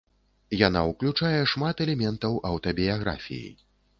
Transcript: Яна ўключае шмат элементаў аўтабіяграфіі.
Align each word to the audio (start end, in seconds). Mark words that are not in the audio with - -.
Яна 0.67 0.79
ўключае 0.91 1.41
шмат 1.51 1.83
элементаў 1.85 2.39
аўтабіяграфіі. 2.51 3.55